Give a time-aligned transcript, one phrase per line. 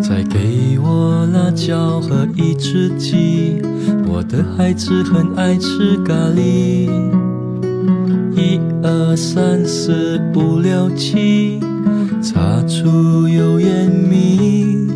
[0.00, 3.60] 再给我辣椒和一只鸡。
[4.06, 6.88] 我的孩子很爱吃咖喱。
[8.36, 11.60] 一二三四五六七，
[12.22, 14.88] 擦出油烟米，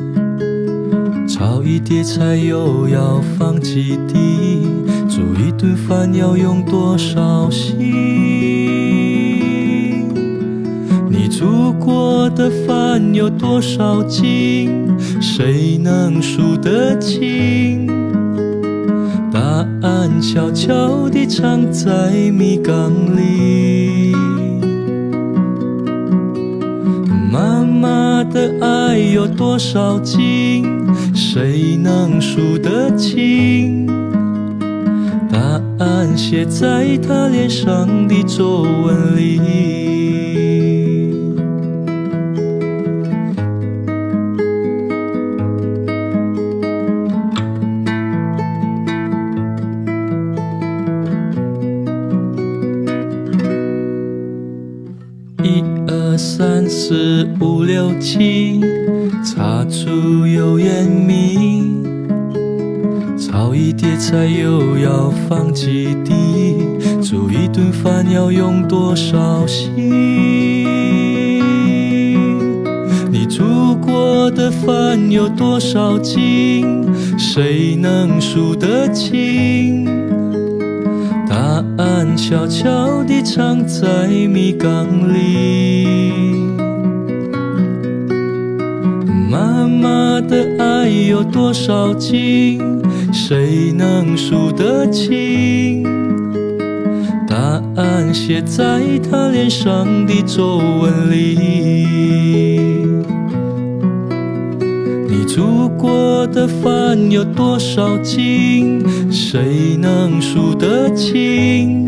[1.27, 4.67] 炒一碟菜又要放几滴，
[5.09, 8.38] 煮一顿饭要用多少心？
[11.79, 14.97] 过的饭有多少斤？
[15.21, 17.87] 谁能数得清？
[19.33, 19.41] 答
[19.83, 24.15] 案悄悄地藏在米缸里。
[27.31, 30.65] 妈妈的爱有多少斤？
[31.15, 33.87] 谁能数得清？
[35.31, 35.39] 答
[35.79, 39.98] 案写在她脸上的皱纹里。
[64.11, 66.57] 菜又要放几滴，
[67.03, 69.75] 煮一顿饭要用多少心？
[73.11, 76.89] 你煮过的饭有多少斤？
[77.19, 79.85] 谁能数得清？
[81.29, 86.49] 答案悄悄地藏在米缸里。
[89.31, 92.59] 妈妈的爱有多少斤？
[93.13, 95.83] 谁能数得清？
[97.27, 97.37] 答
[97.77, 98.81] 案写在
[99.11, 101.77] 她脸上的皱纹里。
[105.09, 108.83] 你煮过的饭有多少斤？
[109.11, 111.85] 谁能数得清？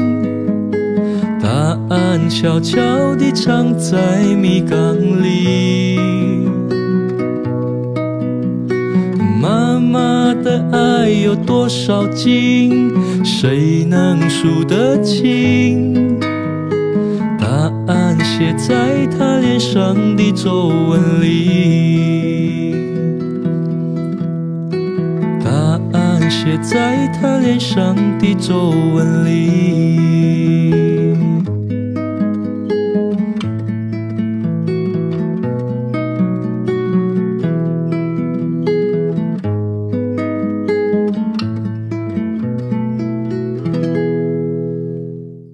[1.41, 1.49] 答
[1.89, 5.80] 案悄悄地藏在米缸里。
[10.43, 12.93] 的爱有多少斤？
[13.25, 16.19] 谁能数得清？
[17.39, 17.47] 答
[17.87, 22.75] 案写在她脸上的皱纹里。
[25.45, 25.51] 答
[25.93, 30.90] 案写在她脸上的皱纹里。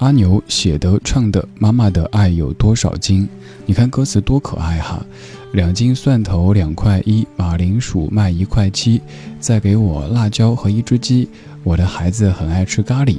[0.07, 3.25] 阿牛写的唱的《妈妈的爱有多少斤》，
[3.67, 5.05] 你看歌词多可爱哈！
[5.51, 9.01] 两斤蒜头两块一，马铃薯卖一块七，
[9.41, 11.29] 再给我辣椒和一只鸡。
[11.65, 13.17] 我的孩子很爱吃咖喱。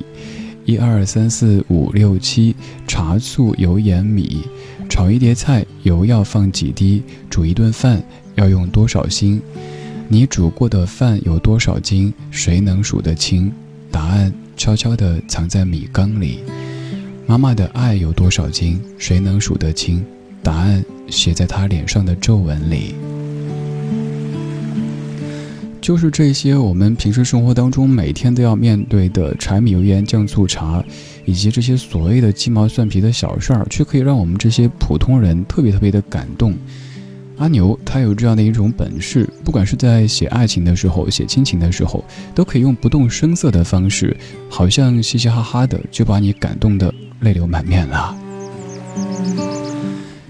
[0.64, 2.56] 一二三四五六七，
[2.88, 4.44] 茶醋油盐米，
[4.88, 8.02] 炒一碟菜油要放几滴，煮一顿饭
[8.36, 9.42] 要用多少心？
[10.08, 12.14] 你煮过的饭有多少斤？
[12.32, 13.52] 谁能数得清？
[13.92, 16.40] 答案悄悄地藏在米缸里。
[17.30, 18.80] 妈妈的爱有多少斤？
[18.98, 20.02] 谁能数得清？
[20.42, 22.96] 答案写在她脸上的皱纹里。
[25.82, 30.82] 就是这些我们平时生活当中每天都要面对的柴米油盐酱醋茶，
[31.26, 36.54] 以及这些所谓的鸡毛蒜皮的小事儿，却可以让我们这些普通人特别特别的感动。
[37.38, 42.04] 阿牛他有这样的一种本事，不管是在写爱情的时候、写亲情的时候，
[42.34, 44.16] 都可以用不动声色的方式，
[44.50, 48.16] 好像嘻嘻哈哈的就把你感动的泪流满面了。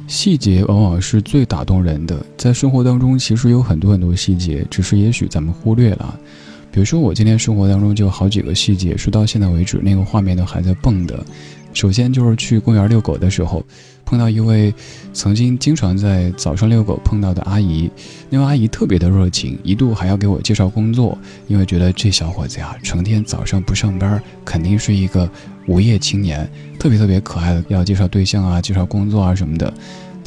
[0.05, 6.19] 细节往往是最打动人的，在生活当中其实有很多很多细节，只是也许咱们忽略了。
[6.71, 11.25] 比如说我今天生活当中就好几个细节，说到现在为止那个画面都还在蹦的。
[11.77, 13.63] 首先就是去公园遛狗的时候，
[14.03, 14.73] 碰到一位
[15.13, 17.87] 曾经经常在早上遛狗碰到的阿姨。
[18.31, 21.15] 那位阿姨特别的热情，一度还要给我介绍工作，
[21.45, 25.29] 因为觉得这小伙子呀，成天早上不上班，肯定是一个
[25.67, 29.71] 无业青年，特别特别可爱的，要介绍对象啊，介绍工作啊什么的。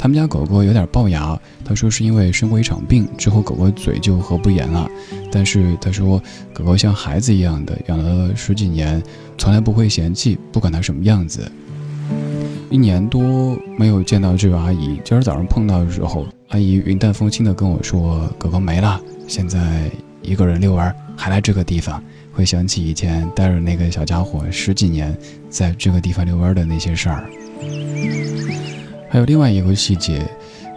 [0.01, 4.89] 他们家狗狗有点龅牙，他说是因为生过一场病之后，狗狗嘴就合不严了。
[5.31, 6.19] 但是他说，
[6.51, 8.99] 狗狗像孩子一样的养了十几年，
[9.37, 11.49] 从来不会嫌弃，不管它什么样子。
[12.71, 19.87] 一年多没有见到这位阿姨，今儿早上碰到的时候，阿姨云淡风轻的跟我说，狗狗没了，现在
[20.23, 22.03] 一个人遛弯，还来这个地方，
[22.33, 25.15] 会想起以前带着那个小家伙十几年
[25.47, 27.29] 在这个地方遛弯的那些事儿。
[29.11, 30.25] 还有另外一个细节，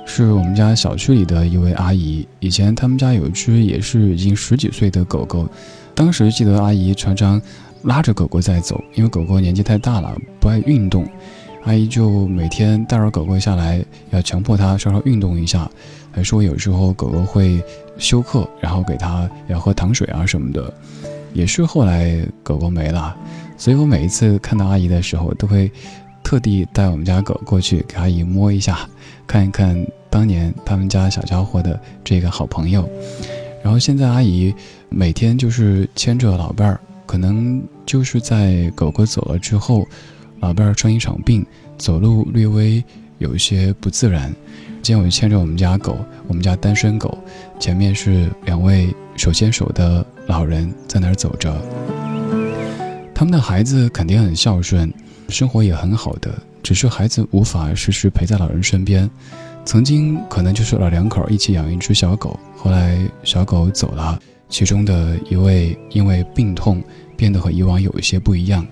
[0.04, 2.26] 是我们家小区里的一位阿姨。
[2.40, 5.48] 以前他们家有一只也是已经十几岁的狗狗，
[5.94, 7.40] 当时记得阿姨常常
[7.84, 11.06] 拉着狗狗在走，因为狗狗年纪太大了，不爱运动。
[11.62, 15.70] 阿姨就每天带着狗狗下来，要强迫它稍稍运动一下。
[16.10, 17.62] 还说有时候狗狗会
[17.98, 20.74] 休克，然后给它要喝糖水啊什么的。
[21.32, 23.16] 也是后来狗狗没了，
[23.56, 25.70] 所以我每一次看到阿姨的时候，都会。
[26.24, 28.88] 特地带我们家狗过去给阿姨摸一下，
[29.26, 32.88] 看一看当年他们家小家伙的这个好朋友。
[33.62, 34.52] 然后现在阿姨
[34.88, 39.86] 每天就是牵着老伴儿，可能就是在狗狗走了之后，
[40.40, 41.46] 老伴儿生一场病，
[41.78, 42.82] 走路略微
[43.18, 44.34] 有一些不自然。
[44.82, 47.16] 今天我就牵着我们家狗，我们家单身狗，
[47.60, 51.54] 前面是两位手牵手的老人在那儿走着。
[53.14, 54.92] 他们的孩子肯定很孝顺。
[55.28, 56.30] 生活也很好的，
[56.62, 59.08] 只是孩子无法时时陪在老人身边。
[59.64, 66.84] 曾经可能就是老两口一起养一只小狗，后来小狗走了，其中的一位因为病痛
[67.16, 68.66] 变得和以往有一些不一样。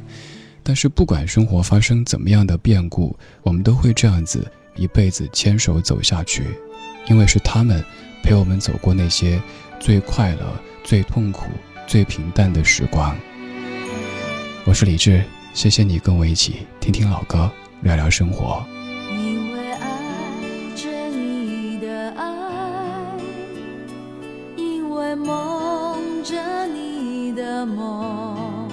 [0.63, 4.47] 但是不管生活发生怎么样的变故，我们都会这样子
[4.77, 6.45] 一辈子牵手走下去，
[7.09, 7.83] 因为是他们
[8.23, 9.41] 陪我们走过那些
[9.81, 10.55] 最快乐、
[10.85, 11.47] 最痛苦、
[11.87, 13.17] 最平淡的时光。
[14.65, 15.25] 我是李志。
[15.55, 17.51] 谢谢你跟我一起听听老歌，
[17.83, 18.65] 聊聊生活。
[19.11, 19.87] 因为爱
[20.75, 23.17] 着你的爱，
[24.57, 28.67] 因为梦着你的梦，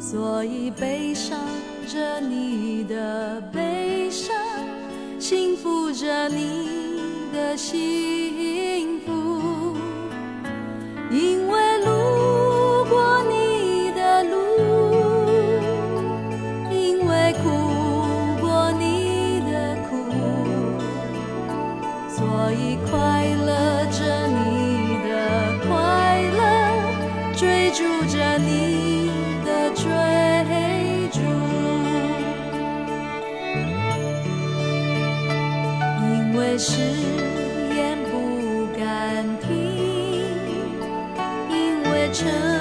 [0.00, 1.38] 所以悲伤
[1.86, 4.34] 着你的悲伤，
[5.18, 6.98] 幸福着你
[7.32, 9.76] 的幸福。
[11.10, 11.71] 因为
[42.12, 42.51] 因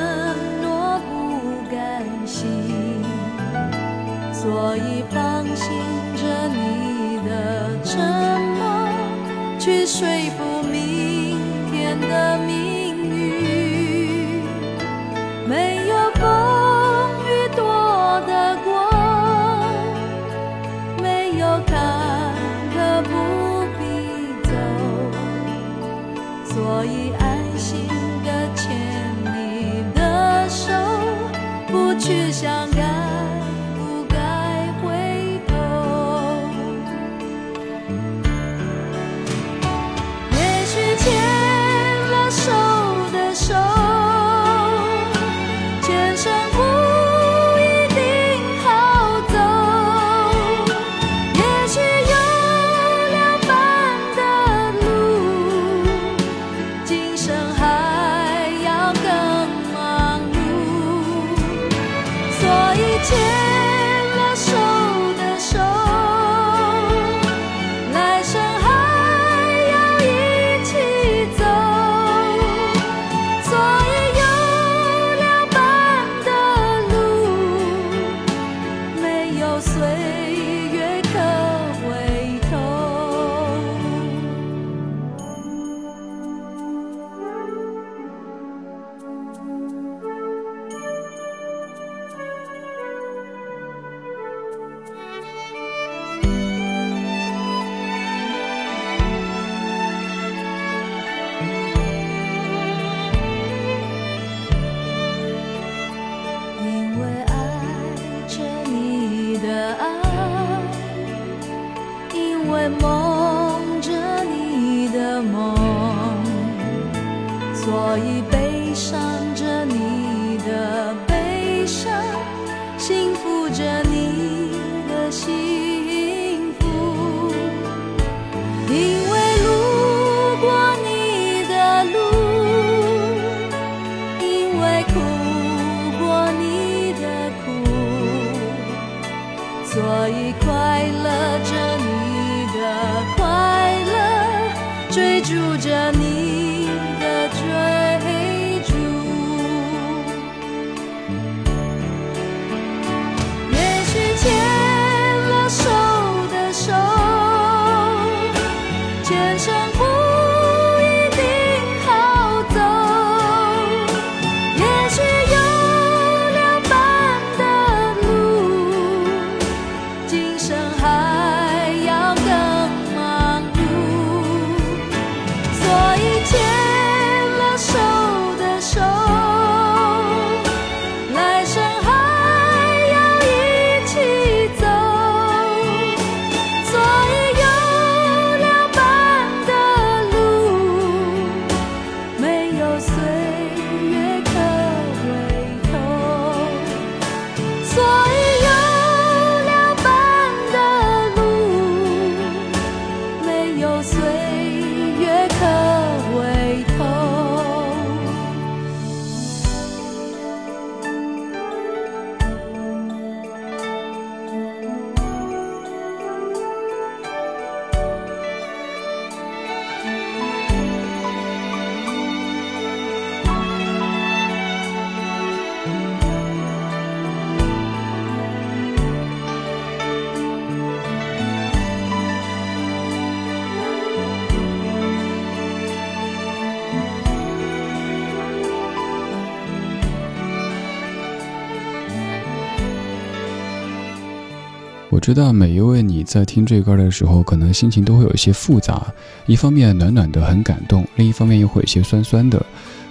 [244.91, 248.93] 我知道每一位你在听这歌的时候，可能心情都会有一些复杂，
[249.25, 252.45] 一方面暖暖的很感动，另一方面又会有些酸酸的，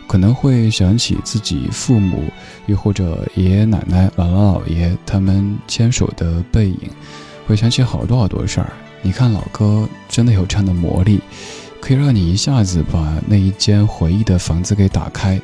[0.07, 2.25] 可能会想起自己父母，
[2.65, 6.89] 又或者爷爷奶奶、姥姥姥爷他们牵手的背影，
[7.47, 8.73] 会想起好多好多事儿。
[9.03, 11.21] 你看老歌真的有这样的魔力，
[11.83, 15.39] 可以让你一下子把那一间回忆的房子给打开，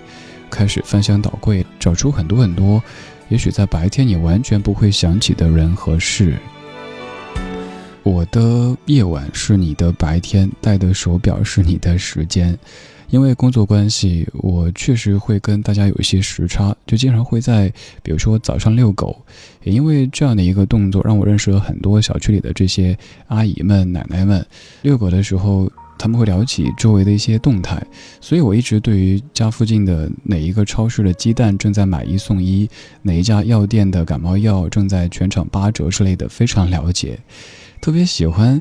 [0.48, 2.82] 开始翻箱倒柜，找出很多很多。
[3.28, 6.36] 也许在白天你完全不会想起的人和事。
[8.02, 12.56] 我的夜晚是你的白天，戴的手表是你的时间。
[13.10, 19.16] 因为工作关系，我确实会跟大家有一些时差，就经常会在，比如说早上遛狗。
[19.62, 24.44] 也因为这样的一个动作，让我认识了很多小区里的这些阿姨们、奶奶们。
[24.82, 27.80] 遛狗的时候，他们会聊起周围的一些动态，
[28.20, 32.68] 所以我一直对于家附近的哪一个超市的鸡蛋正在买一送一，
[33.02, 37.18] 哪一家药店的感冒药正在全场八折之类的非常了解，
[37.80, 38.60] 特别喜欢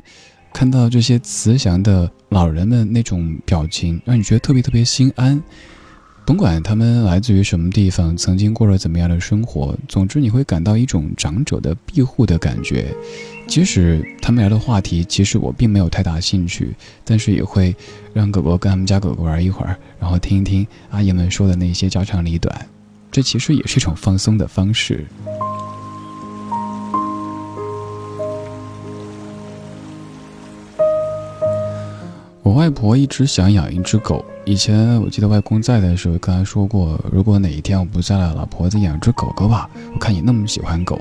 [0.52, 5.42] 看到这些慈祥的老人们那种表情，让你觉得特别特别心安。
[6.24, 12.92] 甭管他们来自于什么地方，曾经过着怎么样的生活，总之你会感到一种长者的庇护的感觉。
[13.46, 16.74] 即使他们聊的话题，其实我并没有太大兴趣，
[17.04, 17.74] 但是也会
[18.12, 22.66] 让狗狗跟他们家狗狗玩一会儿，然后听一听阿姨们说的那些家长里短，
[23.10, 25.06] 这其实也是一种放松的方式。
[32.42, 34.24] 我外婆一直想养一只狗。
[34.44, 39.68] 以前我记得外公在的时候跟她说过，如果哪一天我不在了，老婆子养只狗狗吧。
[39.92, 41.00] 我看你那么喜欢狗。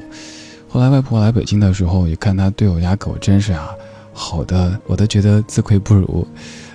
[0.76, 3.70] 后来外婆来北京的时候，也看她对我家狗真是啊，
[4.12, 6.28] 好的，我都觉得自愧不如。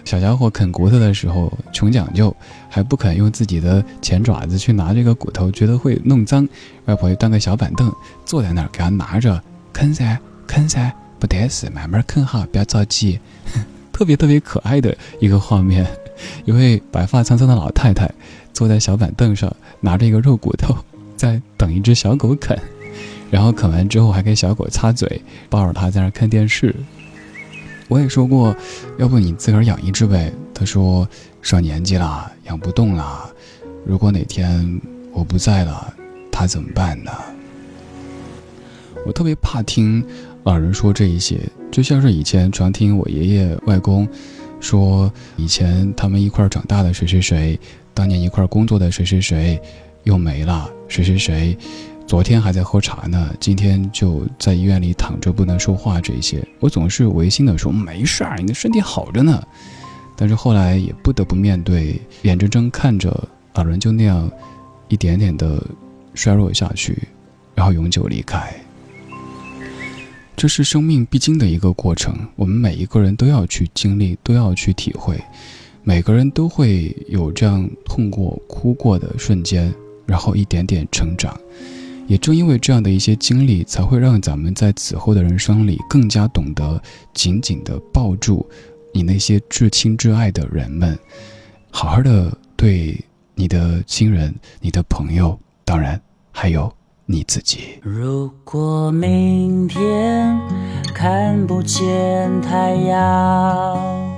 [0.06, 2.34] 小家伙啃骨头的时候穷讲究，
[2.70, 6.48] 还不肯用自己的前爪子去拿这个骨头，觉得会弄脏。
[6.86, 7.92] 外婆就端个小板凳
[8.24, 9.38] 坐在那儿给他拿着
[9.70, 13.20] 啃噻，啃噻，不得事，慢慢啃哈，不要着急。
[13.92, 15.86] 特别特别可爱的一个画面，
[16.46, 18.10] 一位白发苍苍的老太太
[18.54, 20.74] 坐在小板凳上，拿着一个肉骨头，
[21.18, 22.58] 在等一只小狗啃，
[23.30, 26.74] 然后啃完之后还给小狗擦嘴，抱着它在那看电视。
[27.88, 28.54] 我也说过，
[28.98, 30.32] 要不你自个儿养一只呗？
[30.52, 31.08] 他说
[31.40, 33.30] 上年纪了，养不动了。
[33.86, 34.80] 如果哪天
[35.12, 35.94] 我不在了，
[36.30, 37.10] 他怎么办呢？
[39.06, 40.04] 我特别怕听
[40.42, 44.06] 老人说这一些，就像是以前常听我爷爷外公
[44.60, 47.58] 说，以前他们一块长大的谁谁谁，
[47.94, 49.60] 当年一块工作的谁谁谁
[50.04, 51.56] 又没了，谁谁谁
[52.10, 56.00] 昨天还在喝茶呢，今天就在医院里躺着不能说话。
[56.00, 59.40] 这些我总是违心的说没事儿，你的身体好着呢。
[60.16, 63.16] 但是后来也不得不面对，眼睁睁看着
[63.54, 64.28] 老人就那样
[64.88, 65.64] 一点点的
[66.12, 66.98] 衰弱下去，
[67.54, 68.52] 然后永久离开。
[70.34, 75.16] 这是生命必经的一个过程，我们每一个人都要去经历，都要去体会。
[75.84, 79.72] 每个人都会有这样痛过、哭过的瞬间，
[80.06, 81.38] 然后一点点成长。
[82.10, 86.82] 也正因为这样的一些经历，才会让咱们在此后的人生里更加懂得
[87.14, 88.44] 紧紧地抱住
[88.92, 90.98] 你那些至亲至爱的人们，
[91.70, 92.98] 好好的对
[93.36, 96.00] 你的亲人、你的朋友，当然
[96.32, 96.68] 还有
[97.06, 97.78] 你自己。
[97.80, 100.36] 如果明天
[100.92, 104.09] 看不见太阳。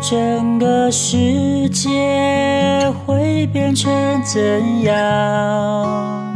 [0.00, 3.92] 整个世界会变成
[4.24, 6.26] 怎样？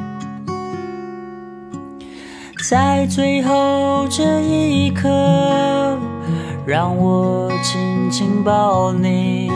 [2.68, 5.08] 在最后这一刻，
[6.66, 9.50] 让我紧紧抱你，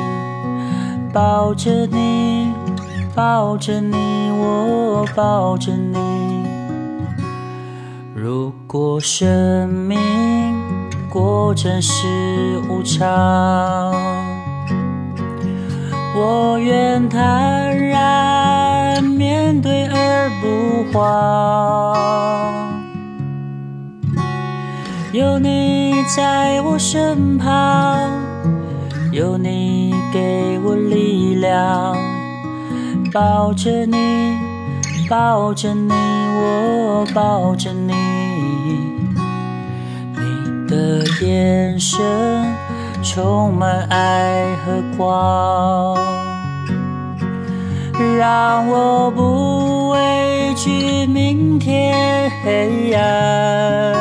[1.13, 2.51] 抱着你，
[3.15, 3.95] 抱着你，
[4.33, 5.99] 我抱着你。
[8.15, 10.58] 如果生命……
[11.19, 12.07] 过真是
[12.69, 13.05] 无常，
[16.15, 21.97] 我愿坦然面对而不慌。
[25.13, 27.99] 有你在我身旁，
[29.11, 31.97] 有你给我力量，
[33.13, 34.39] 抱着你，
[35.11, 38.08] 抱着你，我抱着你。
[40.79, 42.01] 的眼神
[43.03, 45.99] 充满爱和光，
[48.17, 53.93] 让我不畏惧明天黑暗。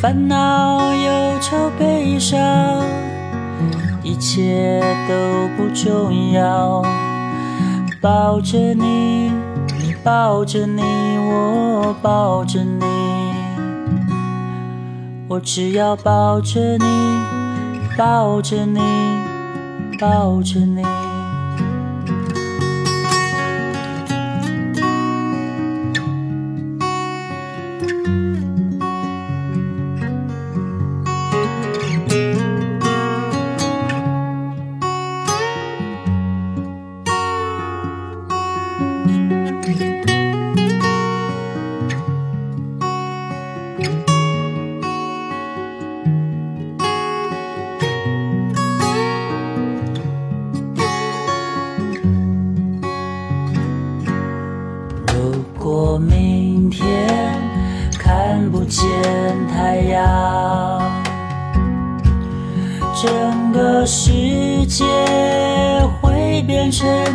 [0.00, 2.38] 烦恼、忧愁、悲伤，
[4.04, 6.84] 一切都不重要。
[8.00, 9.32] 抱着你，
[10.04, 10.82] 抱着你，
[11.18, 13.25] 我抱着你。
[15.36, 16.86] 我只要抱着你，
[17.94, 18.80] 抱着你，
[20.00, 21.05] 抱着你。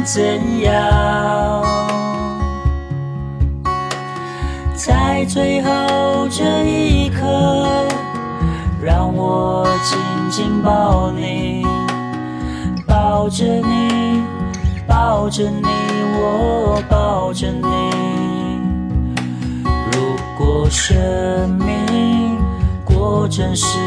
[0.04, 1.64] 怎样，
[4.76, 7.88] 在最后这一刻，
[8.82, 9.98] 让我紧
[10.30, 11.66] 紧抱你，
[12.88, 14.24] 抱着你，
[14.88, 15.68] 抱着你，
[16.18, 17.62] 我抱着你。
[19.94, 22.38] 如果生命
[22.84, 23.78] 过真是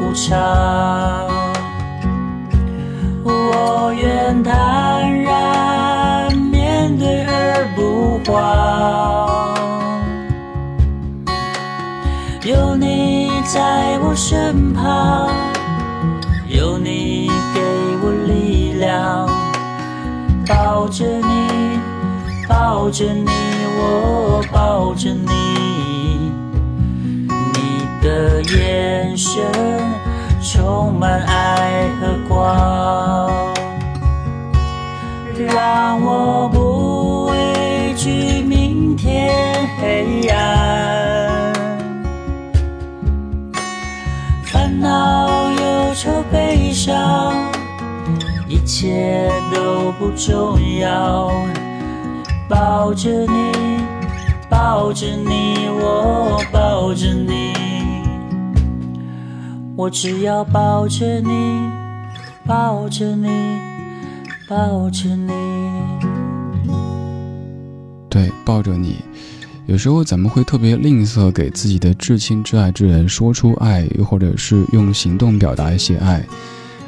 [0.00, 1.23] 无常，
[14.34, 15.28] 身旁，
[16.48, 17.60] 有你给
[18.02, 19.28] 我力量，
[20.48, 21.78] 抱着你，
[22.48, 23.30] 抱着你，
[23.78, 26.32] 我抱着你，
[27.52, 29.40] 你的眼神
[30.42, 33.30] 充满爱和光，
[35.46, 38.42] 让我不畏惧。
[38.42, 39.32] 明天
[39.80, 40.63] 黑暗，
[48.84, 51.30] 切都不重要。
[52.50, 53.52] 抱着你，
[54.50, 57.54] 抱着你，我抱着你，
[59.74, 61.70] 我只要抱着你，
[62.46, 63.28] 抱着你，
[64.46, 65.32] 抱着你。
[68.10, 68.96] 对，抱着你，
[69.64, 76.22] 有时候咱们会特别吝啬给自己的至亲至爱之人说出爱，或者是用行动表达一些爱。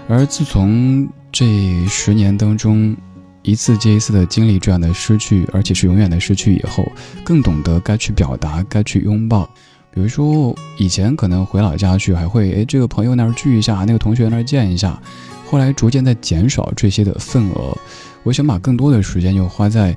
[0.08, 2.96] 而自从这十年当中，
[3.42, 6.90] 一次接一次的经历这样的失去，而且是永远的失去以后，
[7.22, 9.44] 更懂得该去表达，该去拥抱。
[9.90, 14.98] 比如说，以前可能回老家去，还会哎这个朋友那儿聚一下，那个同学那儿见一下。
[15.44, 17.76] 后来逐渐在减少这些的份额，
[18.22, 19.94] 我想把更多的时间就花在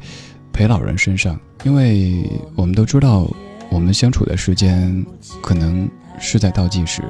[0.51, 3.25] 陪老人身上，因为我们都知道，
[3.69, 5.05] 我们相处的时间
[5.41, 7.01] 可能是在倒计时。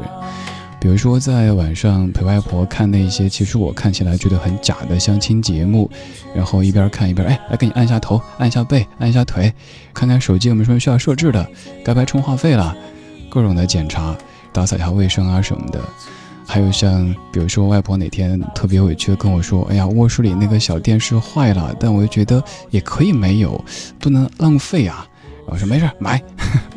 [0.79, 5.89] 比如说在晚上陪外婆看那些其实我看起来觉得很假的相亲节目，
[6.33, 9.53] 然后一边看一边哎来给你按一下头，按一下背，按一下腿，
[9.93, 11.45] 看看手机有没有什么需要设置的，
[11.83, 12.75] 该不该充话费了，
[13.29, 14.15] 各种的检查，
[14.53, 15.81] 打扫一下卫生啊什么的。
[16.47, 23.63] 还有像，比如说外婆哪天特别委屈的跟我说：“哎呀，卧室里那个小电视坏了。”但我又觉得也可以没有，
[23.99, 25.05] 不能浪费啊。
[25.51, 26.21] 我说没事买。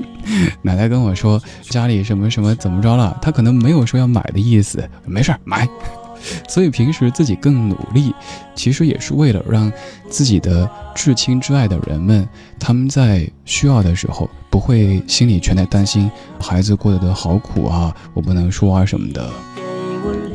[0.63, 5.69] 奶奶跟我说家里什么什么怎么着了，她可能没有说要买的意思，没事买。
[6.49, 8.15] 所以平时自己更努力，
[8.55, 9.71] 其实也是为了让
[10.09, 12.29] 自己的至亲至爱的人们，
[12.61, 16.09] 他们在需要的时候不会心里全在担心
[16.41, 19.29] 孩子过得的好苦啊，我不能说啊什么的。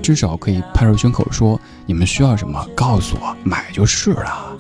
[0.02, 4.58] 至少可以拍着胸口说：“你们需要什么，告诉我，买就是了。”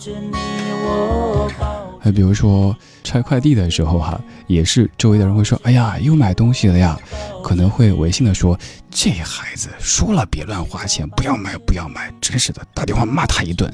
[2.07, 4.17] 还比如说拆快递的时候，哈，
[4.47, 6.97] 也是周围的人会说：“哎呀，又买东西了呀。”
[7.43, 8.57] 可能会违心的说
[8.89, 13.69] ：“这孩子说了别乱花钱，不要买，不要买，真是的，打电话骂他一顿。”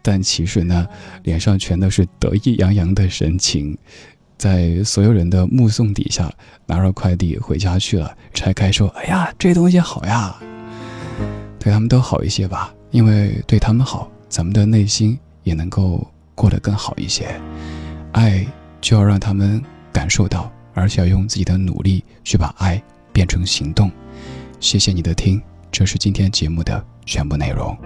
[0.00, 0.86] 但其实呢，
[1.24, 3.76] 脸上全都是得意洋洋的神情，
[4.38, 6.32] 在所有人的目送底下，
[6.66, 8.16] 拿着快递回家去了。
[8.32, 10.36] 拆开说：“哎呀，这东西好呀。”
[11.58, 17.40] 对他们都好一些吧，因为对他们好，咱们的内心也能够过得更好一些。
[18.12, 18.46] 爱
[18.80, 23.90] 就要让他们感受到，而且要用自己的努力去把爱变成行动。
[24.60, 27.76] 谢谢你的听，这是今天节目的全部内容。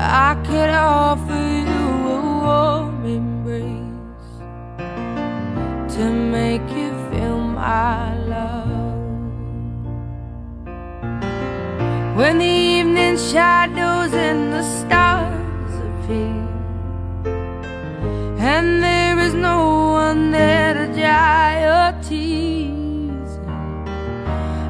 [0.00, 1.37] I could offer
[5.98, 8.68] to make you feel my love.
[12.16, 16.46] When the evening shadows and the stars appear,
[18.38, 19.58] and there is no
[20.04, 23.30] one there to dry your tears,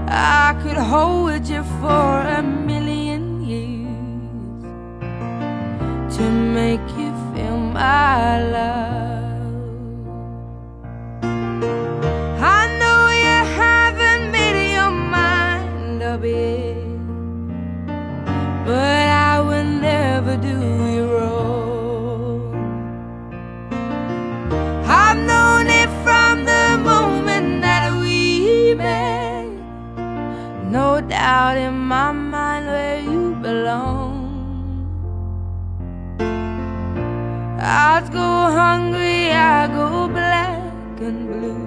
[0.09, 4.63] I could hold you for a million years
[6.17, 6.23] to
[6.59, 8.98] make you feel my love.
[31.39, 34.13] Doubt in my mind where you belong.
[37.61, 39.21] I go hungry,
[39.55, 41.65] I go black and blue.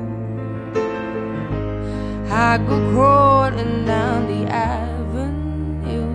[2.48, 6.12] I go crawling down the avenue.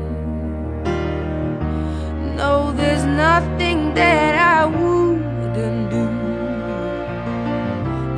[2.40, 6.06] No, there's nothing that I wouldn't do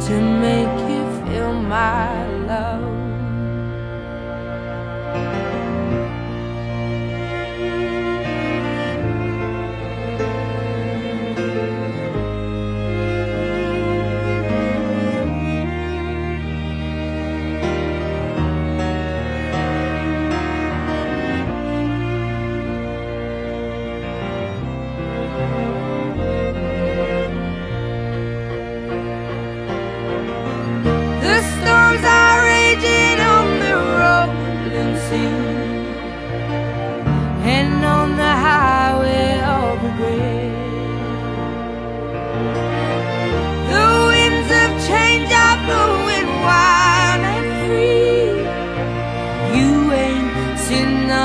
[0.06, 2.37] to make you feel my love.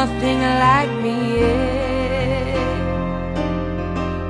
[0.06, 2.58] nothing like me yet.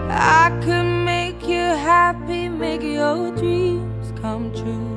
[0.09, 4.91] I could make you happy, make your dreams come true.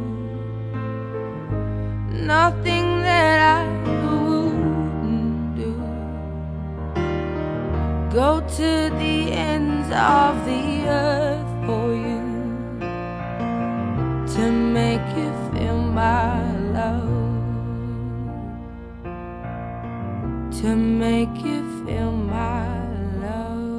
[2.34, 3.62] Nothing that I
[4.04, 5.72] wouldn't do.
[8.14, 8.70] Go to
[9.02, 12.22] the ends of the earth for you
[14.34, 14.42] to
[14.76, 16.45] make you feel my.
[20.62, 22.64] to make you feel my
[23.20, 23.76] love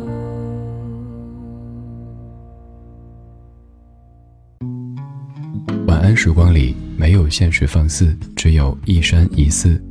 [5.88, 9.82] 晚安时光里没有现实放肆，只有一山一寺。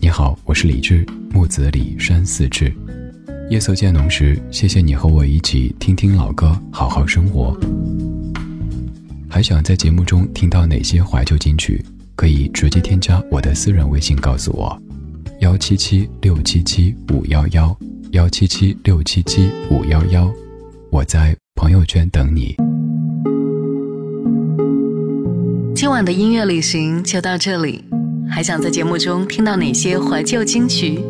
[0.00, 2.72] 你好，我是李志，木子李，山寺志。
[3.48, 7.56] 夜色渐浓时，谢谢你和我一起听听老歌，好好生活。
[9.28, 11.84] 还想在节目中听到哪些怀旧金曲？
[12.16, 14.76] 可以直接添加我的私人微信告诉我。
[15.40, 17.76] 幺七七六七七五幺幺
[18.12, 20.32] 幺七七六七七五幺幺。
[20.90, 22.54] 我在朋友圈等你。
[25.74, 27.84] 今晚的音乐旅行就到这里，
[28.30, 31.00] 还想在节目中听到哪些怀旧金曲？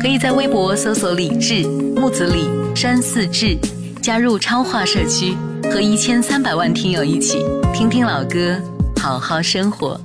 [0.00, 2.44] 可以在微博搜索“李志木子李
[2.76, 3.56] 山寺志”，
[4.02, 7.38] 加入超话社区，和一千三百万听友一起
[7.72, 8.60] 听听老歌，
[8.96, 9.98] 好好生活。